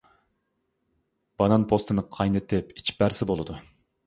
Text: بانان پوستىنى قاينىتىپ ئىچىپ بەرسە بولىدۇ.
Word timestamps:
بانان 1.41 1.67
پوستىنى 1.73 2.05
قاينىتىپ 2.17 2.73
ئىچىپ 2.79 3.01
بەرسە 3.05 3.31
بولىدۇ. 3.35 3.61